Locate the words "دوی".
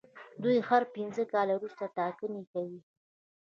0.43-0.57